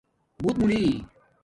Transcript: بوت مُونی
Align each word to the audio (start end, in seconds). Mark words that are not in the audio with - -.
بوت 0.43 0.55
مُونی 0.59 0.83